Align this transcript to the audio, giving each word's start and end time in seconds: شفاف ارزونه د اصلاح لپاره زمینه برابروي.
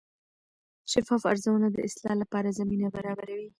شفاف 0.91 1.21
ارزونه 1.31 1.67
د 1.71 1.77
اصلاح 1.87 2.15
لپاره 2.21 2.55
زمینه 2.59 2.87
برابروي. 2.95 3.47